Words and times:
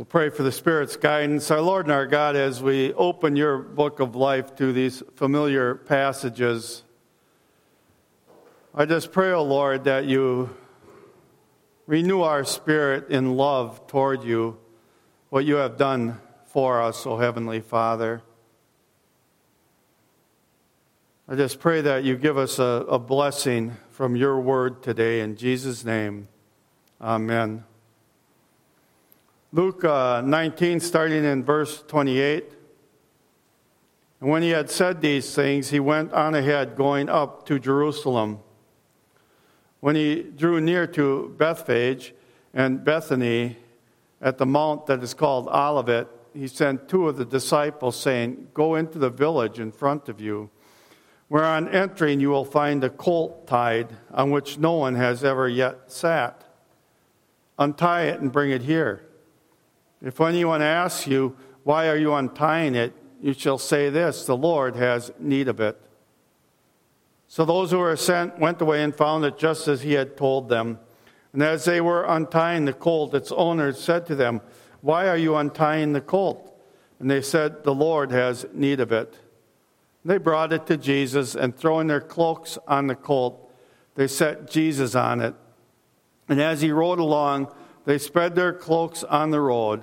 We'll 0.00 0.06
pray 0.06 0.30
for 0.30 0.42
the 0.42 0.50
Spirit's 0.50 0.96
guidance. 0.96 1.50
Our 1.50 1.60
Lord 1.60 1.84
and 1.84 1.92
our 1.92 2.06
God, 2.06 2.34
as 2.34 2.62
we 2.62 2.94
open 2.94 3.36
your 3.36 3.58
book 3.58 4.00
of 4.00 4.16
life 4.16 4.56
to 4.56 4.72
these 4.72 5.02
familiar 5.14 5.74
passages, 5.74 6.84
I 8.74 8.86
just 8.86 9.12
pray, 9.12 9.30
O 9.30 9.40
oh 9.40 9.42
Lord, 9.42 9.84
that 9.84 10.06
you 10.06 10.56
renew 11.86 12.22
our 12.22 12.44
spirit 12.44 13.10
in 13.10 13.36
love 13.36 13.86
toward 13.88 14.24
you, 14.24 14.56
what 15.28 15.44
you 15.44 15.56
have 15.56 15.76
done 15.76 16.18
for 16.46 16.80
us, 16.80 17.06
O 17.06 17.10
oh 17.10 17.18
Heavenly 17.18 17.60
Father. 17.60 18.22
I 21.28 21.34
just 21.34 21.60
pray 21.60 21.82
that 21.82 22.04
you 22.04 22.16
give 22.16 22.38
us 22.38 22.58
a, 22.58 22.86
a 22.88 22.98
blessing 22.98 23.76
from 23.90 24.16
your 24.16 24.40
word 24.40 24.82
today. 24.82 25.20
In 25.20 25.36
Jesus' 25.36 25.84
name, 25.84 26.28
amen. 27.02 27.64
Luke 29.52 29.84
uh, 29.84 30.22
19, 30.24 30.78
starting 30.78 31.24
in 31.24 31.42
verse 31.42 31.82
28. 31.88 32.44
And 34.20 34.30
when 34.30 34.42
he 34.42 34.50
had 34.50 34.70
said 34.70 35.00
these 35.00 35.34
things, 35.34 35.70
he 35.70 35.80
went 35.80 36.12
on 36.12 36.36
ahead, 36.36 36.76
going 36.76 37.08
up 37.08 37.46
to 37.46 37.58
Jerusalem. 37.58 38.38
When 39.80 39.96
he 39.96 40.22
drew 40.22 40.60
near 40.60 40.86
to 40.88 41.34
Bethphage 41.36 42.14
and 42.54 42.84
Bethany 42.84 43.56
at 44.20 44.38
the 44.38 44.46
mount 44.46 44.86
that 44.86 45.02
is 45.02 45.14
called 45.14 45.48
Olivet, 45.48 46.06
he 46.32 46.46
sent 46.46 46.88
two 46.88 47.08
of 47.08 47.16
the 47.16 47.24
disciples, 47.24 48.00
saying, 48.00 48.50
Go 48.54 48.76
into 48.76 49.00
the 49.00 49.10
village 49.10 49.58
in 49.58 49.72
front 49.72 50.08
of 50.08 50.20
you, 50.20 50.48
where 51.26 51.44
on 51.44 51.68
entering 51.70 52.20
you 52.20 52.30
will 52.30 52.44
find 52.44 52.84
a 52.84 52.90
colt 52.90 53.48
tied, 53.48 53.96
on 54.12 54.30
which 54.30 54.58
no 54.58 54.74
one 54.74 54.94
has 54.94 55.24
ever 55.24 55.48
yet 55.48 55.90
sat. 55.90 56.44
Untie 57.58 58.02
it 58.02 58.20
and 58.20 58.30
bring 58.30 58.52
it 58.52 58.62
here. 58.62 59.09
If 60.02 60.20
anyone 60.20 60.62
asks 60.62 61.06
you, 61.06 61.36
Why 61.64 61.88
are 61.88 61.96
you 61.96 62.14
untying 62.14 62.74
it? 62.74 62.94
you 63.20 63.34
shall 63.34 63.58
say 63.58 63.90
this 63.90 64.24
The 64.24 64.36
Lord 64.36 64.76
has 64.76 65.12
need 65.18 65.48
of 65.48 65.60
it. 65.60 65.80
So 67.28 67.44
those 67.44 67.70
who 67.70 67.78
were 67.78 67.96
sent 67.96 68.38
went 68.38 68.60
away 68.60 68.82
and 68.82 68.94
found 68.94 69.24
it 69.24 69.38
just 69.38 69.68
as 69.68 69.82
he 69.82 69.92
had 69.92 70.16
told 70.16 70.48
them. 70.48 70.80
And 71.32 71.42
as 71.42 71.64
they 71.64 71.80
were 71.80 72.04
untying 72.04 72.64
the 72.64 72.72
colt, 72.72 73.14
its 73.14 73.30
owner 73.30 73.72
said 73.72 74.06
to 74.06 74.16
them, 74.16 74.40
Why 74.80 75.08
are 75.08 75.16
you 75.16 75.36
untying 75.36 75.92
the 75.92 76.00
colt? 76.00 76.46
And 76.98 77.10
they 77.10 77.22
said, 77.22 77.62
The 77.62 77.74
Lord 77.74 78.10
has 78.10 78.46
need 78.52 78.80
of 78.80 78.90
it. 78.90 79.16
They 80.04 80.18
brought 80.18 80.52
it 80.52 80.66
to 80.66 80.76
Jesus, 80.76 81.34
and 81.34 81.54
throwing 81.54 81.86
their 81.86 82.00
cloaks 82.00 82.58
on 82.66 82.86
the 82.86 82.94
colt, 82.94 83.52
they 83.96 84.06
set 84.06 84.50
Jesus 84.50 84.94
on 84.94 85.20
it. 85.20 85.34
And 86.28 86.40
as 86.40 86.62
he 86.62 86.72
rode 86.72 86.98
along, 86.98 87.52
they 87.84 87.98
spread 87.98 88.34
their 88.34 88.52
cloaks 88.52 89.04
on 89.04 89.30
the 89.30 89.40
road. 89.40 89.82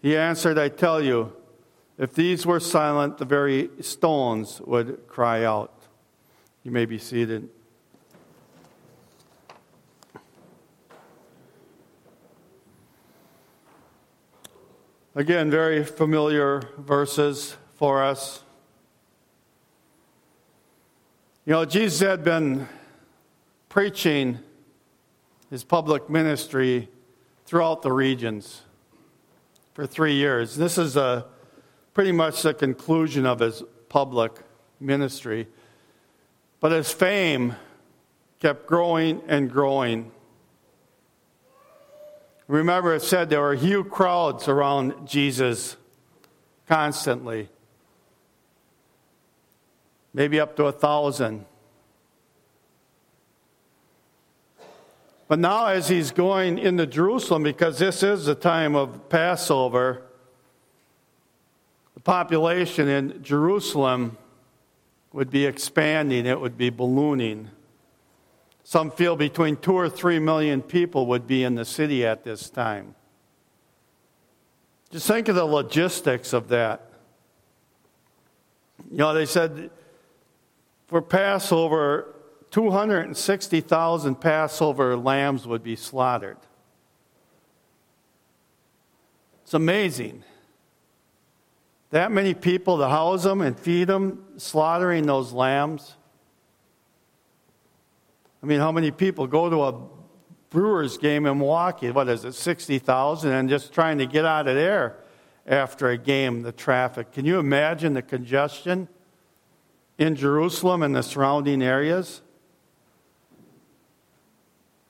He 0.00 0.16
answered, 0.16 0.58
I 0.58 0.68
tell 0.68 1.02
you, 1.02 1.32
if 1.98 2.14
these 2.14 2.46
were 2.46 2.60
silent, 2.60 3.18
the 3.18 3.24
very 3.24 3.70
stones 3.80 4.60
would 4.60 5.08
cry 5.08 5.44
out. 5.44 5.72
You 6.62 6.70
may 6.70 6.86
be 6.86 6.98
seated. 6.98 7.48
Again, 15.16 15.50
very 15.50 15.82
familiar 15.82 16.62
verses 16.78 17.56
for 17.74 18.04
us. 18.04 18.44
You 21.44 21.54
know, 21.54 21.64
Jesus 21.64 21.98
had 21.98 22.22
been 22.22 22.68
preaching 23.68 24.38
his 25.50 25.64
public 25.64 26.08
ministry 26.08 26.88
throughout 27.46 27.82
the 27.82 27.90
regions 27.90 28.62
for 29.78 29.86
three 29.86 30.14
years. 30.14 30.56
This 30.56 30.76
is 30.76 30.96
a, 30.96 31.24
pretty 31.94 32.10
much 32.10 32.42
the 32.42 32.52
conclusion 32.52 33.24
of 33.24 33.38
his 33.38 33.62
public 33.88 34.32
ministry. 34.80 35.46
But 36.58 36.72
his 36.72 36.90
fame 36.90 37.54
kept 38.40 38.66
growing 38.66 39.22
and 39.28 39.48
growing. 39.48 40.10
Remember, 42.48 42.92
it 42.92 43.02
said 43.02 43.30
there 43.30 43.40
were 43.40 43.54
huge 43.54 43.88
crowds 43.88 44.48
around 44.48 45.06
Jesus 45.06 45.76
constantly, 46.66 47.48
maybe 50.12 50.40
up 50.40 50.56
to 50.56 50.64
a 50.64 50.72
thousand. 50.72 51.44
But 55.28 55.38
now, 55.38 55.66
as 55.66 55.88
he's 55.88 56.10
going 56.10 56.58
into 56.58 56.86
Jerusalem, 56.86 57.42
because 57.42 57.78
this 57.78 58.02
is 58.02 58.24
the 58.24 58.34
time 58.34 58.74
of 58.74 59.10
Passover, 59.10 60.02
the 61.92 62.00
population 62.00 62.88
in 62.88 63.22
Jerusalem 63.22 64.16
would 65.12 65.30
be 65.30 65.44
expanding, 65.44 66.24
it 66.24 66.40
would 66.40 66.56
be 66.56 66.70
ballooning. 66.70 67.50
Some 68.64 68.90
feel 68.90 69.16
between 69.16 69.56
two 69.56 69.74
or 69.74 69.90
three 69.90 70.18
million 70.18 70.62
people 70.62 71.06
would 71.06 71.26
be 71.26 71.44
in 71.44 71.54
the 71.54 71.64
city 71.64 72.06
at 72.06 72.24
this 72.24 72.48
time. 72.48 72.94
Just 74.90 75.06
think 75.06 75.28
of 75.28 75.34
the 75.34 75.44
logistics 75.44 76.32
of 76.32 76.48
that. 76.48 76.90
You 78.90 78.98
know, 78.98 79.12
they 79.12 79.26
said 79.26 79.70
for 80.86 81.02
Passover, 81.02 82.14
260,000 82.50 84.14
Passover 84.16 84.96
lambs 84.96 85.46
would 85.46 85.62
be 85.62 85.76
slaughtered. 85.76 86.38
It's 89.42 89.54
amazing. 89.54 90.24
That 91.90 92.12
many 92.12 92.34
people 92.34 92.78
to 92.78 92.88
house 92.88 93.22
them 93.22 93.40
and 93.40 93.58
feed 93.58 93.88
them, 93.88 94.24
slaughtering 94.36 95.06
those 95.06 95.32
lambs. 95.32 95.96
I 98.42 98.46
mean, 98.46 98.60
how 98.60 98.72
many 98.72 98.90
people 98.90 99.26
go 99.26 99.48
to 99.50 99.62
a 99.64 99.80
Brewers 100.50 100.96
game 100.96 101.26
in 101.26 101.38
Milwaukee? 101.38 101.90
What 101.90 102.08
is 102.08 102.24
it, 102.24 102.34
60,000? 102.34 103.30
And 103.30 103.48
just 103.48 103.72
trying 103.72 103.98
to 103.98 104.06
get 104.06 104.24
out 104.24 104.48
of 104.48 104.54
there 104.54 104.96
after 105.46 105.88
a 105.88 105.98
game, 105.98 106.42
the 106.42 106.52
traffic. 106.52 107.12
Can 107.12 107.24
you 107.24 107.38
imagine 107.38 107.94
the 107.94 108.02
congestion 108.02 108.88
in 109.98 110.14
Jerusalem 110.14 110.82
and 110.82 110.94
the 110.94 111.02
surrounding 111.02 111.62
areas? 111.62 112.22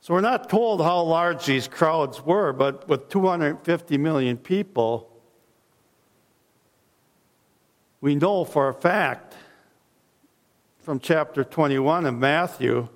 So 0.08 0.14
we're 0.14 0.22
not 0.22 0.48
told 0.48 0.80
how 0.80 1.02
large 1.02 1.44
these 1.44 1.69
crowds 1.69 2.24
were, 2.24 2.54
but 2.54 2.88
with 2.88 3.10
250 3.10 3.98
million 3.98 4.38
people, 4.38 5.12
we 8.00 8.14
know 8.14 8.46
for 8.46 8.70
a 8.70 8.72
fact 8.72 9.34
from 10.80 10.98
chapter 10.98 11.44
21 11.44 12.06
of 12.06 12.14
Matthew 12.14 12.88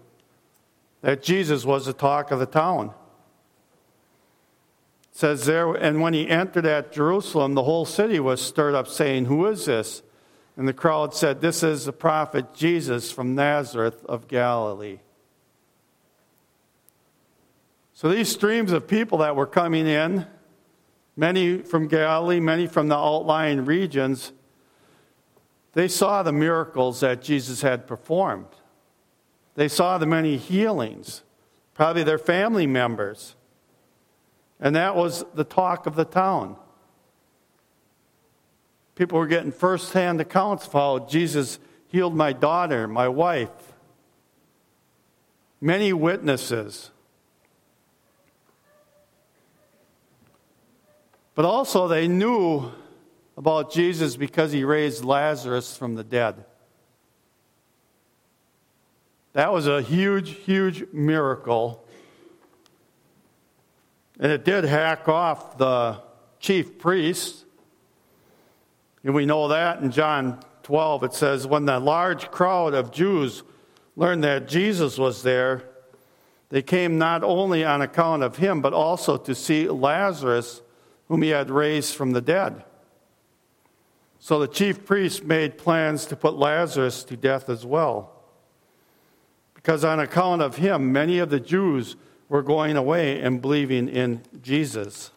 that 1.02 1.22
Jesus 1.22 1.66
was 1.66 1.84
the 1.84 1.92
talk 1.92 2.30
of 2.30 2.38
the 2.38 2.46
town. 2.46 2.94
It 5.10 5.18
says 5.18 5.44
there, 5.44 5.70
and 5.74 6.00
when 6.00 6.14
he 6.14 6.26
entered 6.26 6.64
at 6.64 6.92
Jerusalem, 6.94 7.52
the 7.52 7.64
whole 7.64 7.84
city 7.84 8.20
was 8.20 8.40
stirred 8.40 8.74
up, 8.74 8.88
saying, 8.88 9.26
Who 9.26 9.44
is 9.48 9.66
this? 9.66 10.02
And 10.56 10.66
the 10.66 10.72
crowd 10.72 11.14
said, 11.14 11.42
This 11.42 11.62
is 11.62 11.84
the 11.84 11.92
prophet 11.92 12.54
Jesus 12.54 13.12
from 13.12 13.34
Nazareth 13.34 14.02
of 14.06 14.28
Galilee. 14.28 15.00
So 18.02 18.08
these 18.08 18.28
streams 18.28 18.72
of 18.72 18.88
people 18.88 19.18
that 19.18 19.36
were 19.36 19.46
coming 19.46 19.86
in, 19.86 20.26
many 21.16 21.58
from 21.58 21.86
Galilee, 21.86 22.40
many 22.40 22.66
from 22.66 22.88
the 22.88 22.96
outlying 22.96 23.64
regions, 23.64 24.32
they 25.74 25.86
saw 25.86 26.24
the 26.24 26.32
miracles 26.32 26.98
that 26.98 27.22
Jesus 27.22 27.62
had 27.62 27.86
performed. 27.86 28.48
They 29.54 29.68
saw 29.68 29.98
the 29.98 30.06
many 30.06 30.36
healings, 30.36 31.22
probably 31.74 32.02
their 32.02 32.18
family 32.18 32.66
members. 32.66 33.36
And 34.58 34.74
that 34.74 34.96
was 34.96 35.24
the 35.34 35.44
talk 35.44 35.86
of 35.86 35.94
the 35.94 36.04
town. 36.04 36.56
People 38.96 39.20
were 39.20 39.28
getting 39.28 39.52
firsthand 39.52 40.20
accounts 40.20 40.66
of 40.66 40.72
how 40.72 40.98
Jesus 41.08 41.60
healed 41.86 42.16
my 42.16 42.32
daughter, 42.32 42.88
my 42.88 43.06
wife. 43.06 43.74
Many 45.60 45.92
witnesses. 45.92 46.90
But 51.34 51.44
also, 51.44 51.88
they 51.88 52.08
knew 52.08 52.70
about 53.36 53.72
Jesus 53.72 54.16
because 54.16 54.52
he 54.52 54.64
raised 54.64 55.04
Lazarus 55.04 55.76
from 55.76 55.94
the 55.94 56.04
dead. 56.04 56.44
That 59.32 59.52
was 59.52 59.66
a 59.66 59.80
huge, 59.80 60.30
huge 60.30 60.84
miracle. 60.92 61.86
And 64.20 64.30
it 64.30 64.44
did 64.44 64.64
hack 64.64 65.08
off 65.08 65.56
the 65.56 66.02
chief 66.38 66.78
priests. 66.78 67.44
And 69.02 69.14
we 69.14 69.24
know 69.24 69.48
that 69.48 69.80
in 69.80 69.90
John 69.90 70.38
12. 70.64 71.04
It 71.04 71.14
says, 71.14 71.46
When 71.46 71.64
the 71.64 71.80
large 71.80 72.30
crowd 72.30 72.74
of 72.74 72.92
Jews 72.92 73.42
learned 73.96 74.24
that 74.24 74.48
Jesus 74.48 74.98
was 74.98 75.22
there, 75.22 75.64
they 76.50 76.62
came 76.62 76.98
not 76.98 77.24
only 77.24 77.64
on 77.64 77.80
account 77.80 78.22
of 78.22 78.36
him, 78.36 78.60
but 78.60 78.74
also 78.74 79.16
to 79.16 79.34
see 79.34 79.68
Lazarus, 79.68 80.60
whom 81.08 81.22
he 81.22 81.30
had 81.30 81.50
raised 81.50 81.94
from 81.94 82.12
the 82.12 82.20
dead. 82.20 82.64
So 84.18 84.38
the 84.38 84.48
chief 84.48 84.84
priests 84.84 85.22
made 85.22 85.58
plans 85.58 86.06
to 86.06 86.16
put 86.16 86.34
Lazarus 86.34 87.02
to 87.04 87.16
death 87.16 87.48
as 87.48 87.66
well. 87.66 88.12
Because 89.54 89.84
on 89.84 90.00
account 90.00 90.42
of 90.42 90.56
him, 90.56 90.92
many 90.92 91.18
of 91.18 91.30
the 91.30 91.40
Jews 91.40 91.96
were 92.28 92.42
going 92.42 92.76
away 92.76 93.20
and 93.20 93.42
believing 93.42 93.88
in 93.88 94.22
Jesus. 94.40 95.10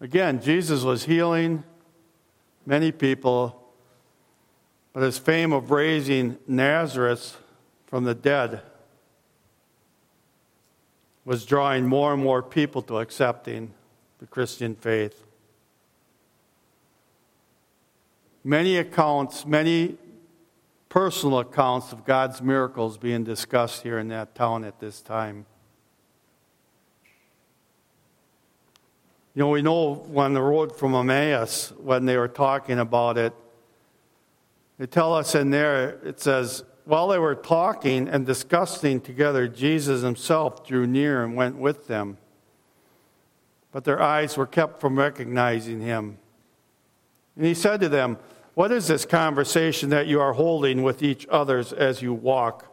Again, 0.00 0.40
Jesus 0.40 0.82
was 0.82 1.04
healing 1.04 1.64
many 2.66 2.92
people, 2.92 3.72
but 4.92 5.02
his 5.02 5.18
fame 5.18 5.52
of 5.52 5.70
raising 5.70 6.38
Nazareth 6.46 7.38
from 7.86 8.04
the 8.04 8.14
dead 8.14 8.62
was 11.28 11.44
drawing 11.44 11.86
more 11.86 12.14
and 12.14 12.22
more 12.22 12.42
people 12.42 12.80
to 12.80 13.00
accepting 13.00 13.70
the 14.18 14.26
Christian 14.26 14.74
faith. 14.74 15.26
Many 18.42 18.78
accounts, 18.78 19.44
many 19.44 19.98
personal 20.88 21.40
accounts 21.40 21.92
of 21.92 22.06
God's 22.06 22.40
miracles 22.40 22.96
being 22.96 23.24
discussed 23.24 23.82
here 23.82 23.98
in 23.98 24.08
that 24.08 24.34
town 24.34 24.64
at 24.64 24.80
this 24.80 25.02
time. 25.02 25.44
You 29.34 29.40
know, 29.40 29.50
we 29.50 29.60
know 29.60 30.10
on 30.16 30.32
the 30.32 30.40
road 30.40 30.74
from 30.74 30.94
Emmaus, 30.94 31.74
when 31.76 32.06
they 32.06 32.16
were 32.16 32.28
talking 32.28 32.78
about 32.78 33.18
it, 33.18 33.34
they 34.78 34.86
tell 34.86 35.12
us 35.12 35.34
in 35.34 35.50
there, 35.50 36.00
it 36.06 36.20
says, 36.20 36.64
while 36.88 37.08
they 37.08 37.18
were 37.18 37.34
talking 37.34 38.08
and 38.08 38.24
discussing 38.24 38.98
together, 38.98 39.46
Jesus 39.46 40.00
himself 40.00 40.66
drew 40.66 40.86
near 40.86 41.22
and 41.22 41.36
went 41.36 41.56
with 41.56 41.86
them. 41.86 42.16
But 43.72 43.84
their 43.84 44.00
eyes 44.00 44.38
were 44.38 44.46
kept 44.46 44.80
from 44.80 44.98
recognizing 44.98 45.82
him. 45.82 46.16
And 47.36 47.44
he 47.44 47.52
said 47.52 47.82
to 47.82 47.90
them, 47.90 48.16
What 48.54 48.72
is 48.72 48.88
this 48.88 49.04
conversation 49.04 49.90
that 49.90 50.06
you 50.06 50.18
are 50.18 50.32
holding 50.32 50.82
with 50.82 51.02
each 51.02 51.26
other 51.28 51.62
as 51.76 52.00
you 52.00 52.14
walk? 52.14 52.64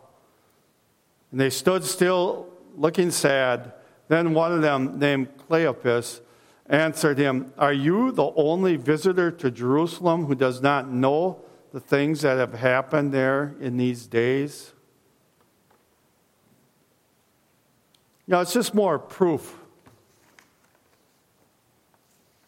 And 1.32 1.42
they 1.42 1.50
stood 1.50 1.84
still, 1.84 2.48
looking 2.78 3.12
sad. 3.12 3.74
Then 4.08 4.34
one 4.34 4.54
of 4.54 4.62
them, 4.62 4.98
named 4.98 5.28
Cleopas, 5.50 6.22
answered 6.68 7.18
him, 7.18 7.52
Are 7.58 7.74
you 7.74 8.14
the 8.14 8.32
only 8.38 8.78
visitor 8.78 9.30
to 9.30 9.52
Jerusalem 9.52 10.28
who 10.28 10.36
does 10.36 10.62
not 10.62 10.90
know 10.90 11.42
the 11.76 11.82
things 11.82 12.22
that 12.22 12.38
have 12.38 12.54
happened 12.54 13.12
there 13.12 13.54
in 13.60 13.76
these 13.76 14.08
days? 14.08 14.72
You 18.26 18.32
know, 18.32 18.40
it's 18.40 18.54
just 18.54 18.74
more 18.74 18.98
proof. 18.98 19.58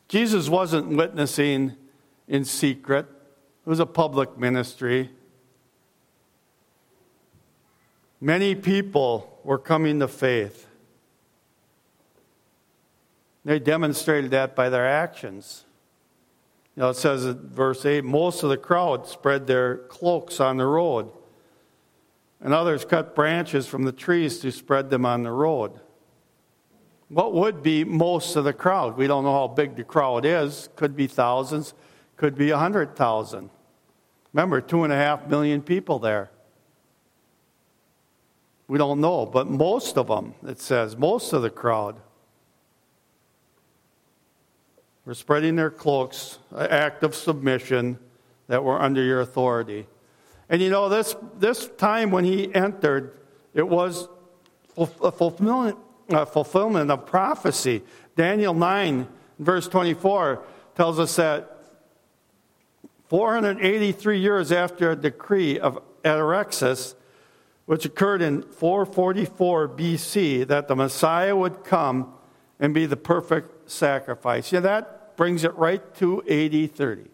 Jesus 0.08 0.48
wasn't 0.48 0.88
witnessing 0.88 1.76
in 2.30 2.46
secret, 2.46 3.06
it 3.66 3.70
was 3.70 3.82
a 3.82 3.86
public 3.86 4.38
ministry. 4.38 5.10
Many 8.22 8.56
people 8.56 9.42
were 9.44 9.60
coming 9.60 10.00
to 10.00 10.08
faith. 10.08 10.68
They 13.44 13.60
demonstrated 13.60 14.32
that 14.32 14.56
by 14.56 14.70
their 14.70 14.88
actions. 14.88 15.66
You 16.78 16.84
know, 16.84 16.90
it 16.90 16.96
says 16.96 17.26
in 17.26 17.50
verse 17.50 17.84
8 17.88 18.04
most 18.04 18.44
of 18.44 18.52
the 18.52 18.58
crowd 18.58 19.08
spread 19.08 19.48
their 19.48 19.78
cloaks 19.78 20.40
on 20.40 20.58
the 20.58 20.66
road, 20.68 21.12
and 22.40 22.54
others 22.54 22.86
cut 22.86 23.16
branches 23.16 23.66
from 23.66 23.84
the 23.84 23.92
trees 23.92 24.38
to 24.40 24.52
spread 24.52 24.92
them 24.92 25.04
on 25.04 25.24
the 25.24 25.32
road. 25.32 25.80
What 27.10 27.34
would 27.34 27.64
be 27.64 27.84
most 27.84 28.36
of 28.36 28.44
the 28.44 28.54
crowd? 28.54 28.96
We 28.96 29.08
don't 29.08 29.24
know 29.24 29.34
how 29.34 29.48
big 29.48 29.76
the 29.76 29.84
crowd 29.84 30.24
is. 30.24 30.70
Could 30.76 30.96
be 30.96 31.08
thousands, 31.08 31.74
could 32.16 32.36
be 32.36 32.52
a 32.52 32.58
hundred 32.60 32.96
thousand. 32.96 33.50
Remember, 34.32 34.62
two 34.62 34.84
and 34.84 34.94
a 34.94 34.98
half 34.98 35.28
million 35.28 35.64
people 35.64 35.98
there. 35.98 36.30
We 38.68 38.78
don't 38.78 39.02
know, 39.02 39.26
but 39.26 39.50
most 39.50 39.98
of 39.98 40.10
them, 40.10 40.36
it 40.46 40.60
says, 40.60 40.96
most 40.96 41.34
of 41.34 41.42
the 41.42 41.50
crowd 41.50 42.02
were 45.08 45.14
spreading 45.14 45.56
their 45.56 45.72
cloaks, 45.72 46.38
an 46.52 46.68
act 46.68 47.02
of 47.02 47.16
submission 47.16 47.98
that 48.48 48.62
were 48.62 48.80
under 48.80 49.02
your 49.02 49.22
authority. 49.22 49.88
And 50.50 50.62
you 50.62 50.70
know, 50.70 50.90
this, 50.90 51.16
this 51.40 51.70
time 51.78 52.12
when 52.12 52.26
he 52.26 52.54
entered, 52.54 53.18
it 53.54 53.66
was 53.66 54.10
a 54.78 54.86
fulfillment, 54.86 55.78
a 56.10 56.26
fulfillment 56.26 56.92
of 56.92 57.06
prophecy. 57.06 57.84
Daniel 58.18 58.54
9, 58.54 59.08
verse 59.40 59.70
24, 59.70 60.44
tells 60.76 61.00
us 61.00 61.16
that 61.16 61.64
483 63.08 64.20
years 64.20 64.52
after 64.52 64.92
a 64.92 64.96
decree 64.98 65.58
of 65.58 65.82
Artaxerxes, 66.04 66.96
which 67.66 67.86
occurred 67.86 68.22
in 68.22 68.42
444 68.42 69.70
BC, 69.70 70.46
that 70.48 70.68
the 70.68 70.76
Messiah 70.76 71.34
would 71.34 71.64
come 71.64 72.14
and 72.60 72.74
be 72.74 72.86
the 72.86 72.98
perfect 72.98 73.72
sacrifice. 73.72 74.52
Yeah, 74.52 74.60
that 74.62 74.97
brings 75.18 75.44
it 75.44 75.54
right 75.58 75.94
to 75.96 76.22
AD 76.22 76.72
30. 76.74 77.10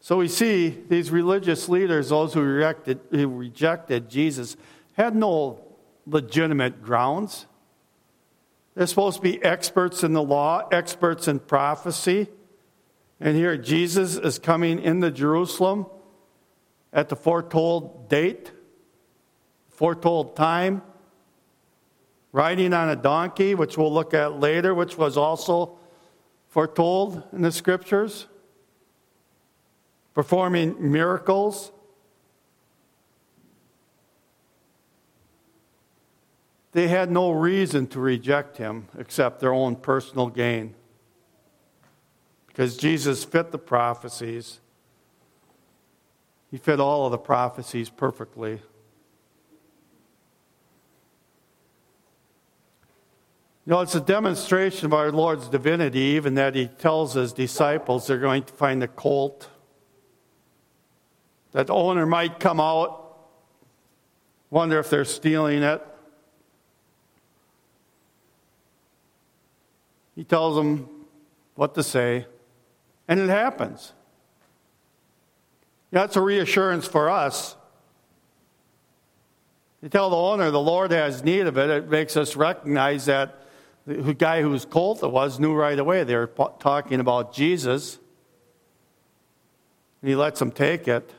So 0.00 0.16
we 0.16 0.28
see 0.28 0.70
these 0.88 1.10
religious 1.10 1.68
leaders, 1.68 2.08
those 2.08 2.34
who 2.34 2.42
rejected, 2.42 3.00
who 3.10 3.28
rejected 3.28 4.10
Jesus, 4.10 4.56
had 4.94 5.14
no 5.14 5.64
legitimate 6.04 6.82
grounds. 6.82 7.46
They're 8.74 8.88
supposed 8.88 9.18
to 9.18 9.22
be 9.22 9.42
experts 9.42 10.02
in 10.02 10.12
the 10.12 10.22
law, 10.22 10.66
experts 10.72 11.28
in 11.28 11.38
prophecy. 11.38 12.28
And 13.20 13.36
here 13.36 13.56
Jesus 13.56 14.16
is 14.16 14.40
coming 14.40 14.80
into 14.80 15.12
Jerusalem 15.12 15.86
at 16.92 17.08
the 17.08 17.16
foretold 17.16 18.08
date, 18.08 18.50
foretold 19.68 20.34
time 20.34 20.82
riding 22.32 22.72
on 22.72 22.88
a 22.88 22.96
donkey, 22.96 23.54
which 23.54 23.76
we'll 23.76 23.92
look 23.92 24.14
at 24.14 24.38
later, 24.38 24.74
which 24.74 24.96
was 24.96 25.16
also 25.16 25.78
foretold 26.48 27.22
in 27.32 27.42
the 27.42 27.52
scriptures, 27.52 28.26
performing 30.14 30.92
miracles. 30.92 31.72
They 36.72 36.88
had 36.88 37.10
no 37.10 37.32
reason 37.32 37.86
to 37.88 38.00
reject 38.00 38.56
him 38.56 38.88
except 38.96 39.40
their 39.40 39.52
own 39.52 39.76
personal 39.76 40.28
gain. 40.28 40.74
Because 42.46 42.76
Jesus 42.76 43.24
fit 43.24 43.50
the 43.50 43.58
prophecies. 43.58 44.60
He 46.50 46.58
fit 46.58 46.80
all 46.80 47.06
of 47.06 47.12
the 47.12 47.18
prophecies 47.18 47.90
perfectly. 47.90 48.60
You 53.66 53.72
know, 53.72 53.80
it's 53.80 53.94
a 53.94 54.00
demonstration 54.00 54.86
of 54.86 54.94
our 54.94 55.12
Lord's 55.12 55.48
divinity, 55.48 56.00
even 56.00 56.34
that 56.34 56.54
he 56.54 56.66
tells 56.66 57.14
his 57.14 57.32
disciples 57.32 58.06
they're 58.06 58.18
going 58.18 58.44
to 58.44 58.52
find 58.54 58.82
a 58.82 58.88
colt. 58.88 59.48
That 61.52 61.66
the 61.66 61.74
owner 61.74 62.06
might 62.06 62.40
come 62.40 62.58
out, 62.58 63.18
wonder 64.48 64.78
if 64.78 64.88
they're 64.88 65.04
stealing 65.04 65.62
it. 65.62 65.86
He 70.14 70.24
tells 70.24 70.56
them 70.56 70.88
what 71.54 71.74
to 71.74 71.82
say, 71.82 72.26
and 73.08 73.20
it 73.20 73.28
happens. 73.28 73.92
That's 75.90 76.16
a 76.16 76.20
reassurance 76.20 76.86
for 76.86 77.10
us. 77.10 77.56
You 79.82 79.88
tell 79.88 80.10
the 80.10 80.16
owner 80.16 80.50
the 80.50 80.60
Lord 80.60 80.92
has 80.92 81.24
need 81.24 81.46
of 81.46 81.58
it, 81.58 81.70
it 81.70 81.88
makes 81.88 82.16
us 82.16 82.36
recognize 82.36 83.06
that 83.06 83.39
the 83.86 84.14
guy 84.14 84.42
whose 84.42 84.64
cult 84.64 85.02
it 85.02 85.10
was 85.10 85.40
knew 85.40 85.54
right 85.54 85.78
away 85.78 86.04
they 86.04 86.16
were 86.16 86.30
talking 86.58 87.00
about 87.00 87.32
Jesus. 87.32 87.98
And 90.00 90.08
he 90.08 90.16
lets 90.16 90.38
them 90.38 90.50
take 90.50 90.88
it. 90.88 91.10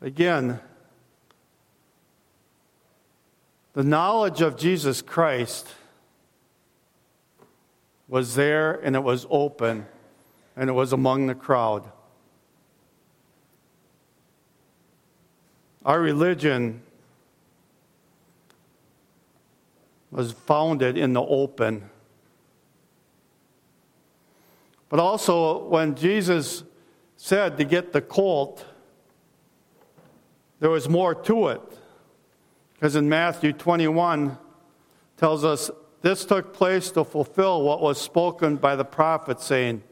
Again, 0.00 0.60
the 3.72 3.82
knowledge 3.82 4.40
of 4.40 4.56
Jesus 4.56 5.00
Christ 5.00 5.68
was 8.06 8.34
there 8.34 8.74
and 8.74 8.94
it 8.94 9.02
was 9.02 9.26
open 9.30 9.86
and 10.56 10.68
it 10.68 10.74
was 10.74 10.92
among 10.92 11.26
the 11.26 11.34
crowd. 11.34 11.90
Our 15.84 16.00
religion 16.00 16.82
was 20.14 20.30
founded 20.30 20.96
in 20.96 21.12
the 21.12 21.20
open. 21.20 21.90
But 24.88 25.00
also, 25.00 25.64
when 25.64 25.96
Jesus 25.96 26.62
said 27.16 27.58
to 27.58 27.64
get 27.64 27.92
the 27.92 28.00
colt, 28.00 28.64
there 30.60 30.70
was 30.70 30.88
more 30.88 31.16
to 31.16 31.48
it. 31.48 31.60
Because 32.74 32.94
in 32.94 33.08
Matthew 33.08 33.52
21 33.52 34.38
tells 35.16 35.44
us 35.44 35.70
this 36.02 36.24
took 36.24 36.54
place 36.54 36.92
to 36.92 37.02
fulfill 37.02 37.62
what 37.62 37.80
was 37.80 38.00
spoken 38.00 38.56
by 38.56 38.76
the 38.76 38.84
prophet, 38.84 39.40
saying, 39.40 39.82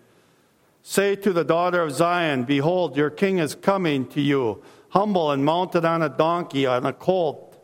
Say 0.82 1.16
to 1.16 1.32
the 1.32 1.44
daughter 1.44 1.82
of 1.82 1.90
Zion, 1.90 2.44
Behold, 2.44 2.96
your 2.96 3.10
king 3.10 3.38
is 3.38 3.56
coming 3.56 4.06
to 4.08 4.20
you, 4.20 4.62
humble 4.90 5.32
and 5.32 5.44
mounted 5.44 5.84
on 5.84 6.00
a 6.00 6.08
donkey, 6.08 6.64
on 6.64 6.86
a 6.86 6.92
colt, 6.92 7.58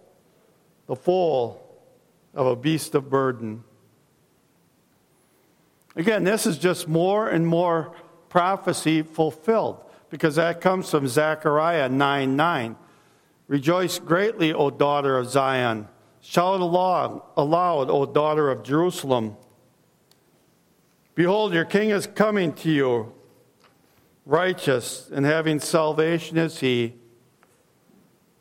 the 0.86 0.96
foal 0.96 1.67
of 2.38 2.46
a 2.46 2.54
beast 2.54 2.94
of 2.94 3.10
burden. 3.10 3.64
Again, 5.96 6.22
this 6.22 6.46
is 6.46 6.56
just 6.56 6.86
more 6.86 7.28
and 7.28 7.44
more 7.44 7.96
prophecy 8.28 9.02
fulfilled 9.02 9.84
because 10.08 10.36
that 10.36 10.60
comes 10.60 10.88
from 10.88 11.08
Zechariah 11.08 11.88
9 11.88 12.36
9. 12.36 12.76
Rejoice 13.48 13.98
greatly, 13.98 14.52
O 14.52 14.70
daughter 14.70 15.18
of 15.18 15.28
Zion. 15.28 15.88
Shout 16.20 16.60
aloud, 16.60 17.90
O 17.90 18.06
daughter 18.06 18.50
of 18.50 18.62
Jerusalem. 18.62 19.36
Behold, 21.16 21.52
your 21.52 21.64
king 21.64 21.90
is 21.90 22.06
coming 22.06 22.52
to 22.52 22.70
you. 22.70 23.12
Righteous 24.24 25.10
and 25.12 25.26
having 25.26 25.58
salvation 25.58 26.38
is 26.38 26.60
he, 26.60 26.94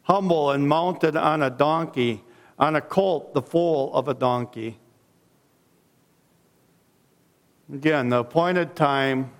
humble 0.03 0.51
and 0.51 0.67
mounted 0.67 1.15
on 1.15 1.41
a 1.41 1.49
donkey, 1.49 2.23
on 2.59 2.75
a 2.75 2.81
colt, 2.81 3.33
the 3.33 3.41
foal 3.41 3.93
of 3.93 4.07
a 4.07 4.13
donkey. 4.13 4.79
Again, 7.71 8.09
the 8.09 8.19
appointed 8.19 8.75
time, 8.75 9.31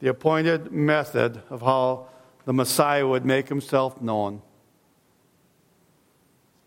the 0.00 0.08
appointed 0.08 0.70
method 0.70 1.42
of 1.50 1.62
how 1.62 2.08
the 2.44 2.52
Messiah 2.52 3.06
would 3.06 3.24
make 3.24 3.48
himself 3.48 4.00
known. 4.00 4.42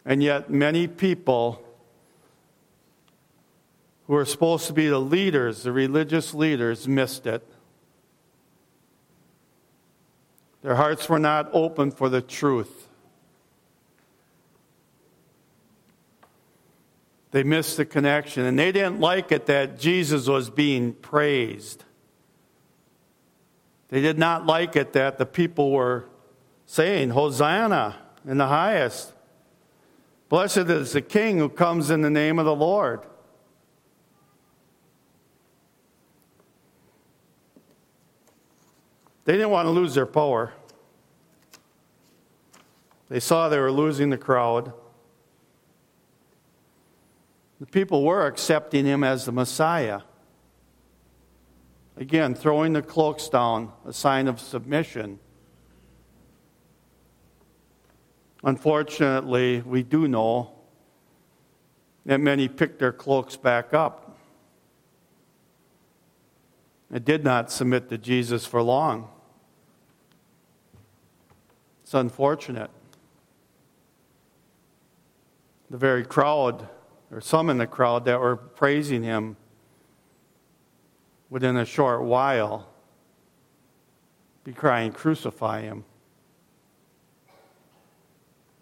And 0.04 0.24
yet, 0.24 0.50
many 0.50 0.88
people 0.88 1.64
who 4.08 4.16
are 4.16 4.26
supposed 4.26 4.68
to 4.68 4.74
be 4.74 4.88
the 4.88 5.00
leaders, 5.00 5.64
the 5.64 5.72
religious 5.72 6.34
leaders, 6.34 6.88
missed 6.88 7.28
it. 7.28 7.46
Their 10.64 10.76
hearts 10.76 11.08
were 11.08 11.20
not 11.20 11.50
open 11.54 11.92
for 11.92 12.10
the 12.10 12.22
truth. 12.22 12.87
They 17.38 17.44
missed 17.44 17.78
the 17.78 17.86
connection, 17.86 18.46
and 18.46 18.58
they 18.58 18.72
didn't 18.72 19.00
like 19.00 19.32
it 19.32 19.46
that 19.46 19.78
Jesus 19.78 20.28
was 20.28 20.50
being 20.50 20.94
praised. 20.94 21.84
They 23.90 24.02
did 24.02 24.18
not 24.18 24.48
like 24.48 24.76
it 24.76 24.94
that 24.94 25.20
the 25.20 25.26
people 25.28 25.70
were 25.70 26.10
saying, 26.66 27.12
Hosanna 27.12 27.96
in 28.28 28.40
the 28.40 28.48
highest. 28.48 29.14
Blessed 30.30 30.68
is 30.68 30.94
the 30.94 31.02
King 31.04 31.38
who 31.38 31.48
comes 31.48 31.92
in 31.92 32.02
the 32.02 32.10
name 32.10 32.40
of 32.40 32.46
the 32.46 32.56
Lord. 32.56 33.02
They 39.26 39.34
didn't 39.34 39.52
want 39.52 39.68
to 39.68 39.72
lose 39.72 39.94
their 39.94 40.08
power. 40.08 40.54
They 43.10 43.20
saw 43.20 43.48
they 43.48 43.60
were 43.60 43.72
losing 43.72 44.10
the 44.10 44.18
crowd. 44.18 44.74
The 47.60 47.66
people 47.66 48.04
were 48.04 48.28
accepting 48.28 48.86
him 48.86 49.04
as 49.04 49.26
the 49.26 49.32
Messiah. 49.32 50.02
Again, 51.96 52.36
throwing 52.36 52.74
the 52.74 52.84
cloaks 52.84 53.28
down, 53.28 53.72
a 53.86 53.92
sign 53.92 54.28
of 54.28 54.40
submission. 54.40 55.20
Unfortunately, 58.44 59.62
we 59.62 59.82
do 59.82 60.08
know 60.08 60.52
that 62.06 62.20
many 62.20 62.48
picked 62.48 62.78
their 62.78 62.94
cloaks 62.94 63.36
back 63.36 63.74
up. 63.74 64.18
It 66.94 67.04
did 67.04 67.24
not 67.24 67.52
submit 67.52 67.90
to 67.90 67.98
Jesus 67.98 68.46
for 68.46 68.62
long. 68.62 69.10
It's 71.84 71.94
unfortunate. 71.94 72.70
The 75.70 75.78
very 75.78 76.06
crowd, 76.06 76.70
or 77.12 77.22
some 77.22 77.50
in 77.50 77.58
the 77.58 77.68
crowd 77.68 78.06
that 78.06 78.20
were 78.20 78.36
praising 78.36 79.04
him, 79.04 79.38
within 81.30 81.58
a 81.58 81.66
short 81.66 82.04
while 82.04 82.70
be 84.48 84.54
crying, 84.54 84.94
Crucify 84.94 85.64
him. 85.64 85.84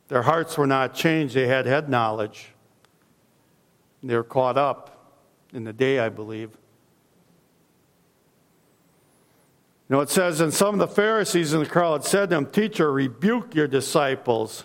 Their 0.07 0.23
hearts 0.23 0.57
were 0.57 0.65
not 0.65 0.95
changed, 0.95 1.35
they 1.35 1.45
had 1.45 1.67
head 1.67 1.89
knowledge. 1.89 2.49
They 4.01 4.15
were 4.15 4.23
caught 4.23 4.57
up 4.57 5.13
in 5.53 5.63
the 5.63 5.73
day, 5.73 5.99
I 5.99 6.09
believe. 6.09 6.57
You 9.87 9.95
know, 9.95 10.01
it 10.01 10.09
says, 10.09 10.41
and 10.41 10.51
some 10.51 10.73
of 10.73 10.79
the 10.79 10.87
Pharisees 10.87 11.53
in 11.53 11.59
the 11.59 11.67
crowd 11.67 12.03
said 12.03 12.31
to 12.31 12.37
him, 12.37 12.47
Teacher, 12.47 12.91
rebuke 12.91 13.53
your 13.53 13.67
disciples. 13.67 14.63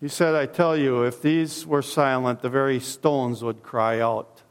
He 0.00 0.08
said, 0.08 0.34
I 0.34 0.46
tell 0.46 0.76
you, 0.76 1.02
if 1.02 1.20
these 1.20 1.66
were 1.66 1.82
silent, 1.82 2.40
the 2.40 2.50
very 2.50 2.78
stones 2.78 3.42
would 3.42 3.62
cry 3.62 4.00
out. 4.00 4.42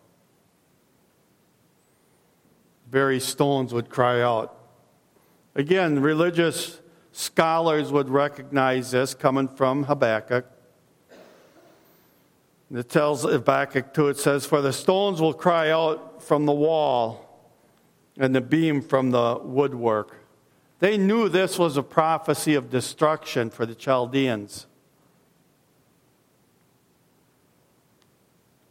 The 2.86 2.92
Very 2.92 3.20
stones 3.20 3.74
would 3.74 3.90
cry 3.90 4.22
out. 4.22 4.58
Again, 5.56 6.02
religious 6.02 6.82
Scholars 7.20 7.92
would 7.92 8.10
recognize 8.10 8.92
this 8.92 9.16
coming 9.16 9.48
from 9.48 9.86
Habakkuk. 9.86 10.46
It 12.72 12.90
tells 12.90 13.24
Habakkuk 13.24 13.92
2, 13.92 14.10
it 14.10 14.18
says, 14.20 14.46
For 14.46 14.62
the 14.62 14.72
stones 14.72 15.20
will 15.20 15.34
cry 15.34 15.72
out 15.72 16.22
from 16.22 16.46
the 16.46 16.52
wall, 16.52 17.50
and 18.20 18.36
the 18.36 18.42
beam 18.42 18.84
from 18.84 19.10
the 19.10 19.40
woodwork. 19.42 20.16
They 20.78 20.96
knew 20.96 21.28
this 21.28 21.58
was 21.58 21.76
a 21.76 21.82
prophecy 21.82 22.54
of 22.54 22.70
destruction 22.70 23.50
for 23.50 23.66
the 23.66 23.74
Chaldeans. 23.74 24.68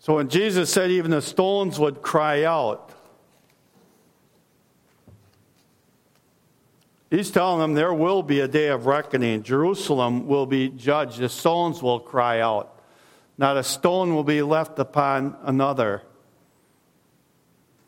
So 0.06 0.14
when 0.14 0.28
Jesus 0.28 0.72
said 0.72 0.92
even 0.92 1.10
the 1.10 1.20
stones 1.20 1.80
would 1.80 2.00
cry 2.00 2.44
out, 2.44 2.92
He's 7.10 7.28
telling 7.28 7.58
them 7.58 7.74
there 7.74 7.92
will 7.92 8.22
be 8.22 8.38
a 8.38 8.46
day 8.46 8.68
of 8.68 8.86
reckoning. 8.86 9.42
Jerusalem 9.42 10.28
will 10.28 10.46
be 10.46 10.68
judged. 10.68 11.18
The 11.18 11.28
stones 11.28 11.82
will 11.82 11.98
cry 11.98 12.38
out. 12.38 12.80
Not 13.36 13.56
a 13.56 13.64
stone 13.64 14.14
will 14.14 14.22
be 14.22 14.42
left 14.42 14.78
upon 14.78 15.36
another. 15.42 16.02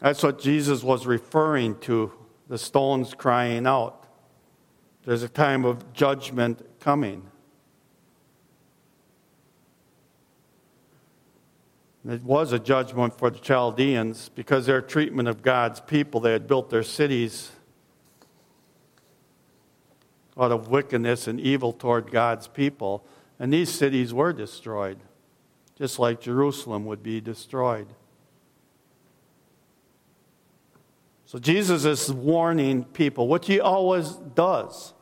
That's 0.00 0.20
what 0.24 0.40
Jesus 0.40 0.82
was 0.82 1.06
referring 1.06 1.78
to 1.82 2.12
the 2.48 2.58
stones 2.58 3.14
crying 3.14 3.64
out. 3.64 4.08
There's 5.04 5.22
a 5.22 5.28
time 5.28 5.64
of 5.64 5.92
judgment 5.92 6.66
coming. 6.80 7.30
It 12.06 12.22
was 12.22 12.52
a 12.52 12.58
judgment 12.58 13.18
for 13.18 13.30
the 13.30 13.38
Chaldeans 13.38 14.30
because 14.30 14.66
their 14.66 14.80
treatment 14.80 15.28
of 15.28 15.42
God's 15.42 15.80
people, 15.80 16.20
they 16.20 16.32
had 16.32 16.46
built 16.46 16.70
their 16.70 16.82
cities 16.82 17.52
out 20.38 20.52
of 20.52 20.68
wickedness 20.68 21.26
and 21.26 21.40
evil 21.40 21.72
toward 21.72 22.10
God's 22.10 22.46
people. 22.46 23.04
And 23.38 23.52
these 23.52 23.70
cities 23.70 24.14
were 24.14 24.32
destroyed, 24.32 24.98
just 25.76 25.98
like 25.98 26.20
Jerusalem 26.20 26.84
would 26.86 27.02
be 27.02 27.20
destroyed. 27.20 27.88
So 31.26 31.38
Jesus 31.38 31.84
is 31.84 32.10
warning 32.10 32.84
people, 32.84 33.28
which 33.28 33.48
he 33.48 33.60
always 33.60 34.12
does, 34.12 34.94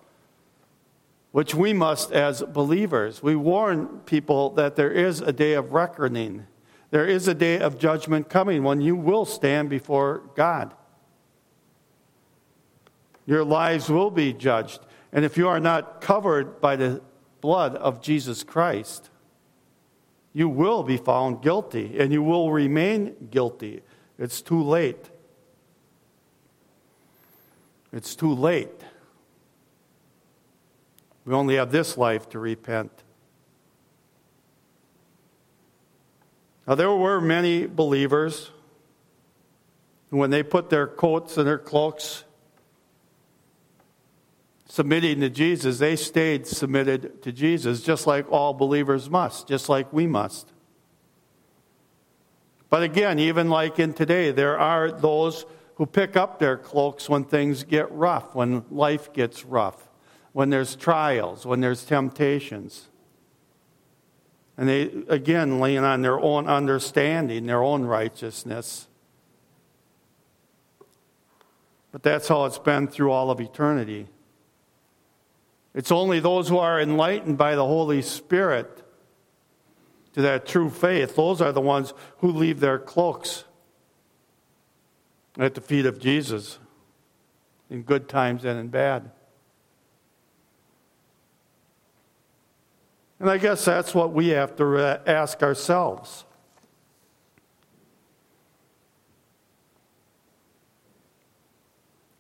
which 1.31 1.55
we 1.55 1.73
must 1.73 2.11
as 2.11 2.43
believers. 2.43 3.23
We 3.23 3.37
warn 3.37 4.01
people 4.07 4.51
that 4.55 4.75
there 4.75 4.91
is 4.91 5.21
a 5.21 5.33
day 5.33 5.53
of 5.53 5.73
reckoning, 5.73 6.47
there 6.91 7.07
is 7.07 7.29
a 7.29 7.35
day 7.35 7.59
of 7.59 7.79
judgment 7.79 8.29
coming 8.29 8.63
when 8.63 8.81
you 8.81 8.95
will 8.95 9.25
stand 9.25 9.69
before 9.69 10.23
God. 10.35 10.75
Your 13.27 13.45
lives 13.45 13.89
will 13.89 14.11
be 14.11 14.33
judged. 14.33 14.81
And 15.13 15.25
if 15.25 15.37
you 15.37 15.49
are 15.49 15.61
not 15.61 16.01
covered 16.01 16.61
by 16.61 16.77
the 16.77 17.03
blood 17.41 17.75
of 17.75 18.01
Jesus 18.01 18.45
Christ, 18.45 19.11
you 20.33 20.49
will 20.49 20.83
be 20.83 20.97
found 20.97 21.43
guilty 21.43 21.99
and 21.99 22.13
you 22.13 22.23
will 22.23 22.53
remain 22.53 23.29
guilty. 23.31 23.83
It's 24.19 24.41
too 24.41 24.63
late. 24.63 25.11
It's 27.93 28.15
too 28.15 28.33
late. 28.33 28.85
We 31.25 31.35
only 31.35 31.57
have 31.57 31.73
this 31.73 31.97
life 31.97 32.29
to 32.31 32.39
repent. 32.39 32.93
Now, 36.67 36.75
there 36.75 36.93
were 36.93 37.21
many 37.21 37.67
believers 37.67 38.51
when 40.11 40.31
they 40.31 40.43
put 40.43 40.71
their 40.71 40.87
coats 40.87 41.37
and 41.37 41.47
their 41.47 41.59
cloaks 41.59 42.25
submitting 44.69 45.21
to 45.21 45.31
Jesus, 45.31 45.79
they 45.79 45.97
stayed 45.97 46.47
submitted 46.47 47.23
to 47.23 47.33
Jesus, 47.33 47.83
just 47.83 48.07
like 48.07 48.31
all 48.31 48.53
believers 48.53 49.09
must, 49.09 49.49
just 49.49 49.69
like 49.69 49.93
we 49.93 50.07
must. 50.07 50.53
But 52.69 52.83
again, 52.83 53.19
even 53.19 53.49
like 53.49 53.79
in 53.79 53.95
today, 53.95 54.33
there 54.33 54.59
are 54.59 54.91
those 54.91 55.47
who 55.77 55.87
pick 55.87 56.17
up 56.17 56.39
their 56.39 56.57
cloaks 56.57 57.09
when 57.09 57.25
things 57.25 57.65
get 57.65 57.91
rough, 57.93 58.35
when 58.35 58.65
life 58.71 59.13
gets 59.13 59.45
rough, 59.45 59.89
when 60.33 60.51
there's 60.51 60.75
trials, 60.75 61.47
when 61.47 61.61
there's 61.61 61.85
temptations. 61.85 62.89
And 64.59 64.69
they, 64.69 64.91
again, 65.09 65.61
lean 65.61 65.85
on 65.85 66.03
their 66.03 66.19
own 66.19 66.47
understanding, 66.47 67.47
their 67.47 67.63
own 67.63 67.85
righteousness. 67.85 68.89
But 71.93 72.03
that's 72.03 72.29
how 72.29 72.45
it's 72.47 72.59
been 72.59 72.89
through 72.89 73.11
all 73.13 73.31
of 73.31 73.41
eternity. 73.41 74.09
It's 75.75 75.93
only 75.93 76.21
those 76.21 76.49
who 76.49 76.59
are 76.59 76.81
enlightened 76.81 77.37
by 77.37 77.55
the 77.55 77.67
Holy 77.67 78.01
Spirit 78.01 78.83
to 80.17 80.23
that 80.23 80.47
true 80.47 80.71
faith, 80.71 81.15
those 81.15 81.43
are 81.43 81.53
the 81.53 81.61
ones 81.61 81.93
who 82.21 82.33
leave 82.33 82.61
their 82.61 82.79
cloaks 82.79 83.45
at 85.39 85.55
the 85.55 85.61
feet 85.61 85.85
of 85.85 85.99
Jesus 85.99 86.59
in 87.69 87.83
good 87.83 88.09
times 88.09 88.47
and 88.47 88.59
in 88.59 88.69
bad. 88.69 89.11
And 93.19 93.31
I 93.31 93.39
guess 93.39 93.65
that's 93.65 93.95
what 93.95 94.13
we 94.13 94.29
have 94.29 94.57
to 94.57 94.77
uh, 94.77 95.01
ask 95.07 95.43
ourselves. 95.43 96.25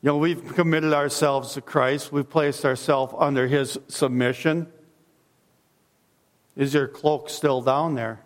You 0.02 0.12
know, 0.12 0.18
we've 0.18 0.54
committed 0.54 0.92
ourselves 0.92 1.54
to 1.54 1.60
Christ. 1.60 2.12
We've 2.12 2.28
placed 2.28 2.64
ourselves 2.64 3.12
under 3.18 3.46
His 3.46 3.78
submission. 3.88 4.68
Is 6.54 6.72
your 6.72 6.88
cloak 6.88 7.28
still 7.28 7.60
down 7.60 7.94
there? 7.94 8.20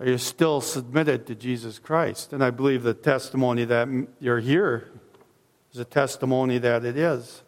Are 0.00 0.08
you 0.08 0.18
still 0.18 0.60
submitted 0.60 1.28
to 1.28 1.36
Jesus 1.36 1.78
Christ? 1.78 2.32
And 2.32 2.42
I 2.42 2.50
believe 2.50 2.82
the 2.82 2.92
testimony 2.92 3.64
that 3.66 3.88
you're 4.18 4.40
here 4.40 4.90
is 5.72 5.78
a 5.78 5.84
testimony 5.84 6.58
that 6.58 6.84
it 6.84 6.96
is. 6.96 7.42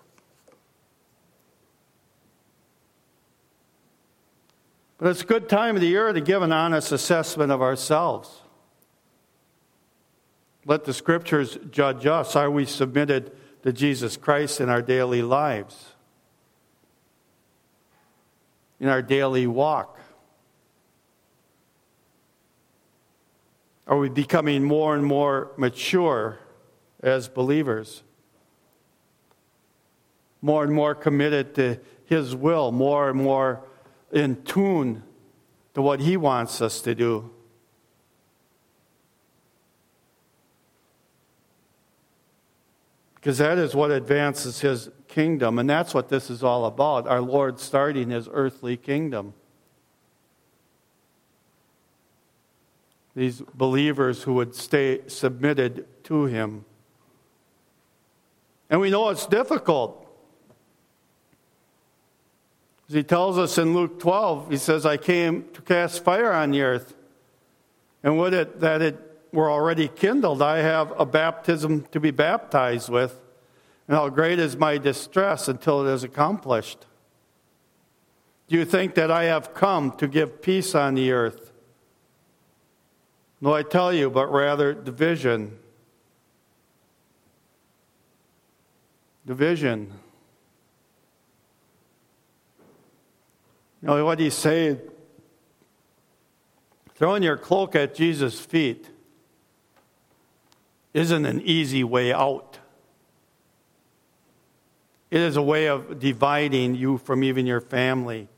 But 4.97 5.09
it's 5.09 5.23
a 5.23 5.27
good 5.27 5.49
time 5.49 5.75
of 5.75 5.83
the 5.83 5.89
year 5.89 6.13
to 6.13 6.21
give 6.21 6.41
an 6.41 6.53
honest 6.53 6.91
assessment 6.93 7.53
of 7.53 7.61
ourselves. 7.61 8.41
Let 10.65 10.85
the 10.85 10.95
scriptures 10.95 11.59
judge 11.71 12.07
us. 12.07 12.35
Are 12.37 12.51
we 12.51 12.65
submitted 12.65 13.33
to 13.65 13.73
Jesus 13.73 14.17
Christ 14.17 14.61
in 14.61 14.71
our 14.71 14.81
daily 14.81 15.21
lives? 15.21 15.93
In 18.81 18.89
our 18.89 19.03
daily 19.03 19.47
walk? 19.47 19.99
Are 23.87 23.99
we 23.99 24.09
becoming 24.09 24.65
more 24.65 24.95
and 24.95 25.05
more 25.05 25.51
mature 25.59 26.39
as 27.03 27.29
believers? 27.29 28.03
More 30.45 30.63
and 30.63 30.75
more 30.75 30.95
committed 30.95 31.55
to 31.55 31.81
His 32.05 32.37
will, 32.37 32.71
more 32.71 33.09
and 33.09 33.19
more 33.19 33.65
in 34.13 34.43
tune 34.43 35.03
to 35.73 35.81
what 35.81 36.01
He 36.01 36.19
wants 36.19 36.61
us 36.61 36.83
to 36.83 36.95
do. 36.95 37.31
Because 43.15 43.39
that 43.39 43.57
is 43.57 43.75
what 43.75 43.91
advances 43.91 44.61
His 44.61 44.91
kingdom, 45.09 45.59
and 45.59 45.71
that's 45.71 45.95
what 45.95 46.11
this 46.11 46.29
is 46.29 46.45
all 46.45 46.67
about 46.67 47.07
our 47.07 47.23
Lord 47.23 47.59
starting 47.59 48.11
His 48.11 48.29
earthly 48.31 48.77
kingdom. 48.77 49.33
These 53.17 53.41
believers 53.55 54.25
who 54.25 54.35
would 54.35 54.55
stay 54.55 55.01
submitted 55.07 55.87
to 56.05 56.27
Him. 56.27 56.67
And 58.69 58.79
we 58.79 58.91
know 58.91 59.09
it's 59.09 59.25
difficult. 59.25 60.04
As 62.89 62.95
he 62.95 63.03
tells 63.03 63.39
us 63.39 63.57
in 63.57 63.75
Luke 63.75 63.99
12, 63.99 64.51
he 64.51 64.57
says, 64.57 64.85
I 64.85 64.97
came 64.97 65.49
to 65.55 65.63
cast 65.63 66.05
fire 66.05 66.33
on 66.33 66.51
the 66.51 66.63
earth. 66.63 66.95
And 68.03 68.19
would 68.19 68.35
it 68.35 68.61
that 68.61 68.83
it 68.83 68.99
were 69.33 69.51
already 69.51 69.89
kindled, 69.89 70.43
I 70.43 70.59
have 70.59 70.93
a 70.99 71.07
baptism 71.07 71.87
to 71.93 71.99
be 71.99 72.11
baptized 72.11 72.89
with. 72.89 73.21
And 73.89 73.97
how 73.97 74.09
great 74.09 74.39
is 74.39 74.57
my 74.57 74.79
distress 74.79 75.49
until 75.49 75.87
it 75.87 75.93
is 75.93 76.05
accomplished. 76.05 76.87
Do 78.49 78.57
you 78.57 78.65
think 78.65 78.95
that 78.95 79.11
I 79.11 79.25
have 79.25 79.55
come 79.55 79.93
to 79.97 80.07
give 80.07 80.43
peace 80.43 80.75
on 80.75 80.95
the 80.95 81.13
earth? 81.13 81.53
No, 83.41 83.53
I 83.53 83.63
tell 83.63 83.93
you, 83.93 84.11
but 84.11 84.31
rather 84.31 84.73
division. 84.73 85.59
Division. 89.27 89.93
Know 93.85 94.03
what 94.03 94.19
he's 94.19 94.33
saying? 94.33 94.81
Throwing 96.95 97.23
your 97.23 97.37
cloak 97.37 97.77
at 97.77 97.95
Jesus' 97.95 98.41
feet 98.41 98.89
isn't 100.95 101.27
an 101.27 101.43
easy 101.43 101.85
way 101.85 102.11
out. 102.11 102.59
It 105.11 105.21
is 105.21 105.37
a 105.37 105.43
way 105.43 105.67
of 105.67 106.01
dividing 106.01 106.77
you 106.77 106.97
from 106.97 107.23
even 107.23 107.45
your 107.45 107.61
family. 107.61 108.29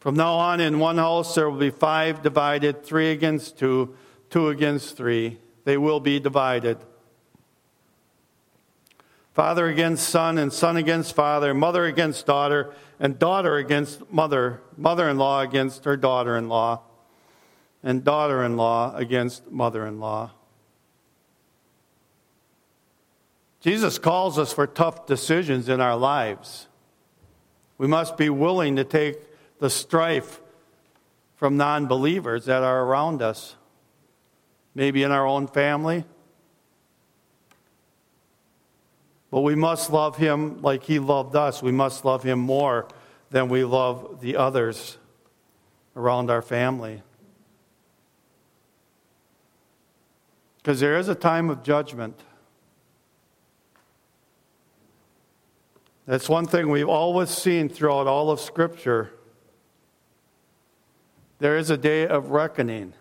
From 0.00 0.16
now 0.16 0.34
on, 0.34 0.58
in 0.58 0.80
one 0.80 0.98
house, 0.98 1.36
there 1.36 1.48
will 1.48 1.60
be 1.60 1.70
five 1.70 2.22
divided, 2.22 2.82
three 2.82 3.12
against 3.12 3.56
two, 3.56 3.94
two 4.30 4.48
against 4.48 4.96
three. 4.96 5.38
They 5.62 5.76
will 5.76 6.00
be 6.00 6.18
divided 6.18 6.78
father 9.38 9.68
against 9.68 10.08
son, 10.08 10.36
and 10.36 10.52
son 10.52 10.76
against 10.76 11.14
father, 11.14 11.54
mother 11.54 11.84
against 11.84 12.26
daughter, 12.26 12.74
and 12.98 13.20
daughter 13.20 13.56
against 13.56 14.10
mother, 14.10 14.60
mother 14.76 15.08
in 15.08 15.16
law 15.16 15.42
against 15.42 15.84
her 15.84 15.96
daughter 15.96 16.36
in 16.36 16.48
law, 16.48 16.80
and 17.84 18.02
daughter 18.02 18.42
in 18.42 18.56
law 18.56 18.92
against 18.96 19.48
mother 19.48 19.86
in 19.86 20.00
law. 20.00 20.32
Jesus 23.60 23.96
calls 23.96 24.40
us 24.40 24.52
for 24.52 24.66
tough 24.66 25.06
decisions 25.06 25.68
in 25.68 25.80
our 25.80 25.96
lives. 25.96 26.66
We 27.78 27.86
must 27.86 28.16
be 28.16 28.30
willing 28.30 28.74
to 28.74 28.82
take 28.82 29.18
the 29.60 29.70
strife 29.70 30.40
from 31.36 31.56
non 31.56 31.86
believers 31.86 32.46
that 32.46 32.64
are 32.64 32.82
around 32.82 33.22
us, 33.22 33.54
maybe 34.74 35.04
in 35.04 35.12
our 35.12 35.28
own 35.28 35.46
family 35.46 36.04
But 39.30 39.40
we 39.40 39.54
must 39.54 39.90
love 39.90 40.16
him 40.16 40.62
like 40.62 40.84
he 40.84 40.98
loved 40.98 41.36
us. 41.36 41.62
We 41.62 41.72
must 41.72 42.04
love 42.04 42.22
him 42.22 42.38
more 42.38 42.88
than 43.30 43.48
we 43.48 43.64
love 43.64 44.20
the 44.20 44.36
others 44.36 44.96
around 45.94 46.30
our 46.30 46.40
family. 46.40 47.02
Because 50.56 50.80
there 50.80 50.96
is 50.96 51.08
a 51.08 51.14
time 51.14 51.50
of 51.50 51.62
judgment. 51.62 52.20
That's 56.06 56.28
one 56.28 56.46
thing 56.46 56.70
we've 56.70 56.88
always 56.88 57.28
seen 57.28 57.68
throughout 57.68 58.06
all 58.06 58.30
of 58.30 58.40
Scripture. 58.40 59.12
There 61.38 61.58
is 61.58 61.68
a 61.68 61.76
day 61.76 62.06
of 62.06 62.30
reckoning. 62.30 62.94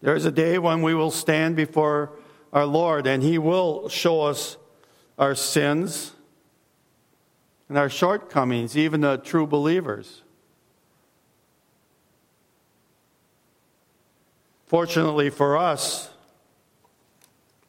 There 0.00 0.16
is 0.16 0.24
a 0.24 0.32
day 0.32 0.58
when 0.58 0.80
we 0.80 0.94
will 0.94 1.10
stand 1.10 1.56
before 1.56 2.10
our 2.52 2.66
Lord, 2.66 3.06
and 3.06 3.22
He 3.22 3.38
will 3.38 3.88
show 3.88 4.22
us 4.22 4.56
our 5.18 5.34
sins 5.34 6.12
and 7.68 7.78
our 7.78 7.88
shortcomings, 7.88 8.76
even 8.76 9.00
the 9.00 9.16
true 9.16 9.46
believers. 9.46 10.22
Fortunately 14.66 15.30
for 15.30 15.56
us 15.56 16.10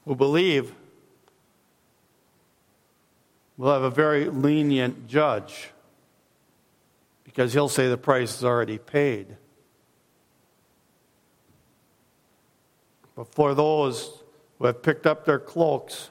who 0.06 0.16
believe, 0.16 0.74
we'll 3.58 3.74
have 3.74 3.84
a 3.84 3.90
very 3.90 4.30
lenient 4.30 5.08
judge 5.08 5.70
because 7.24 7.54
he'll 7.54 7.70
say 7.70 7.90
the 7.90 7.98
price 7.98 8.38
is 8.38 8.44
already 8.44 8.78
paid. 8.78 9.36
But 13.16 13.28
for 13.34 13.54
those 13.54 14.23
who 14.64 14.68
have 14.68 14.82
picked 14.82 15.06
up 15.06 15.26
their 15.26 15.40
cloaks, 15.40 16.10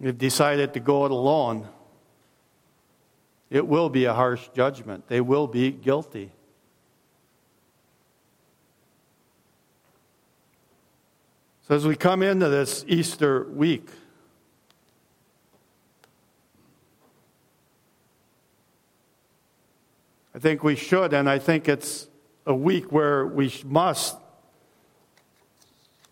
They've 0.00 0.16
decided 0.16 0.72
to 0.72 0.80
go 0.80 1.04
it 1.04 1.10
alone, 1.10 1.68
it 3.50 3.66
will 3.66 3.90
be 3.90 4.06
a 4.06 4.14
harsh 4.14 4.48
judgment. 4.54 5.06
They 5.08 5.20
will 5.20 5.46
be 5.46 5.70
guilty. 5.70 6.32
So, 11.68 11.74
as 11.74 11.86
we 11.86 11.94
come 11.94 12.22
into 12.22 12.48
this 12.48 12.82
Easter 12.88 13.44
week, 13.50 13.90
I 20.34 20.38
think 20.38 20.64
we 20.64 20.76
should, 20.76 21.12
and 21.12 21.28
I 21.28 21.38
think 21.38 21.68
it's 21.68 22.08
a 22.46 22.54
week 22.54 22.90
where 22.90 23.26
we 23.26 23.52
must 23.66 24.16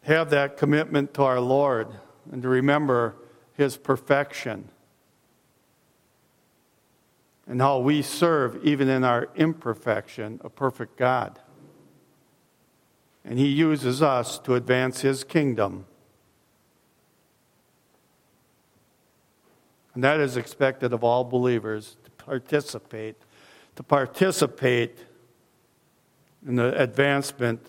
have 0.03 0.31
that 0.31 0.57
commitment 0.57 1.15
to 1.15 1.23
our 1.23 1.41
Lord 1.41 1.89
and 2.31 2.43
to 2.43 2.49
remember 2.49 3.17
His 3.55 3.77
perfection 3.77 4.71
and 7.49 7.63
how 7.63 7.79
we 7.79 8.03
serve, 8.03 8.63
even 8.63 8.89
in 8.89 9.05
our 9.05 9.31
imperfection, 9.35 10.39
a 10.45 10.51
perfect 10.51 10.97
God. 10.99 11.41
And 13.25 13.39
He 13.39 13.47
uses 13.49 14.03
us 14.03 14.39
to 14.41 14.55
advance 14.55 15.01
His 15.01 15.25
kingdom. 15.25 15.87
And 19.95 20.05
that 20.05 20.21
is 20.21 20.37
expected 20.37 20.93
of 20.93 21.03
all 21.03 21.25
believers 21.25 21.97
to 22.05 22.11
participate, 22.23 23.17
to 23.77 23.83
participate 23.83 24.99
in 26.47 26.57
the 26.57 26.81
advancement 26.81 27.67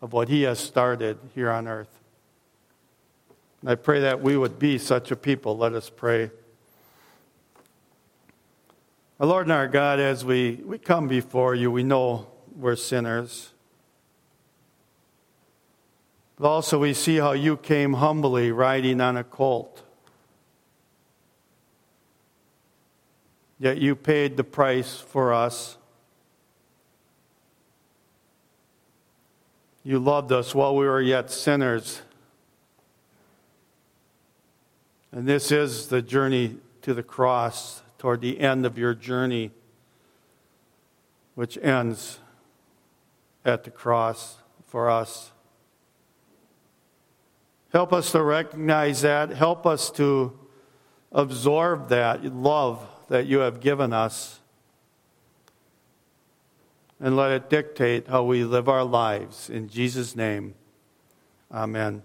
of 0.00 0.12
what 0.12 0.28
He 0.28 0.42
has 0.42 0.58
started 0.58 1.18
here 1.34 1.50
on 1.50 1.66
earth. 1.66 2.00
And 3.60 3.70
I 3.70 3.74
pray 3.74 4.00
that 4.00 4.20
we 4.20 4.36
would 4.36 4.58
be 4.58 4.78
such 4.78 5.10
a 5.10 5.16
people. 5.16 5.56
Let 5.56 5.72
us 5.72 5.90
pray. 5.90 6.30
Our 9.18 9.26
Lord 9.26 9.46
and 9.46 9.52
our 9.52 9.66
God, 9.66 9.98
as 9.98 10.24
we, 10.24 10.62
we 10.64 10.78
come 10.78 11.08
before 11.08 11.54
you, 11.54 11.72
we 11.72 11.82
know 11.82 12.28
we're 12.56 12.76
sinners. 12.76 13.50
But 16.38 16.48
also, 16.48 16.78
we 16.78 16.94
see 16.94 17.16
how 17.16 17.32
you 17.32 17.56
came 17.56 17.94
humbly 17.94 18.52
riding 18.52 19.00
on 19.00 19.16
a 19.16 19.24
colt. 19.24 19.82
Yet 23.58 23.78
you 23.78 23.96
paid 23.96 24.36
the 24.36 24.44
price 24.44 25.00
for 25.00 25.32
us. 25.34 25.78
You 29.88 29.98
loved 29.98 30.32
us 30.32 30.54
while 30.54 30.76
we 30.76 30.84
were 30.84 31.00
yet 31.00 31.30
sinners. 31.30 32.02
And 35.10 35.26
this 35.26 35.50
is 35.50 35.86
the 35.86 36.02
journey 36.02 36.58
to 36.82 36.92
the 36.92 37.02
cross, 37.02 37.80
toward 37.96 38.20
the 38.20 38.38
end 38.38 38.66
of 38.66 38.76
your 38.76 38.92
journey, 38.92 39.50
which 41.34 41.56
ends 41.62 42.18
at 43.46 43.64
the 43.64 43.70
cross 43.70 44.36
for 44.66 44.90
us. 44.90 45.32
Help 47.72 47.90
us 47.94 48.12
to 48.12 48.22
recognize 48.22 49.00
that. 49.00 49.30
Help 49.30 49.64
us 49.64 49.90
to 49.92 50.38
absorb 51.12 51.88
that 51.88 52.22
love 52.34 52.86
that 53.08 53.24
you 53.24 53.38
have 53.38 53.60
given 53.60 53.94
us. 53.94 54.37
And 57.00 57.16
let 57.16 57.30
it 57.30 57.48
dictate 57.48 58.08
how 58.08 58.24
we 58.24 58.44
live 58.44 58.68
our 58.68 58.84
lives. 58.84 59.48
In 59.48 59.68
Jesus' 59.68 60.16
name, 60.16 60.54
amen. 61.52 62.02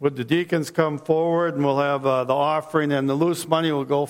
Would 0.00 0.14
the 0.14 0.22
deacons 0.22 0.70
come 0.70 0.96
forward 0.96 1.54
and 1.56 1.64
we'll 1.64 1.78
have 1.78 2.06
uh, 2.06 2.22
the 2.22 2.34
offering 2.34 2.92
and 2.92 3.08
the 3.08 3.14
loose 3.14 3.48
money 3.48 3.72
will 3.72 3.84
go 3.84 4.06